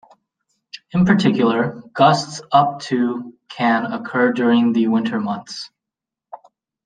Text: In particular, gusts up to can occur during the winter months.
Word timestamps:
In 0.93 1.05
particular, 1.05 1.83
gusts 1.93 2.41
up 2.51 2.79
to 2.85 3.35
can 3.49 3.85
occur 3.85 4.33
during 4.33 4.73
the 4.73 4.87
winter 4.87 5.19
months. 5.19 5.69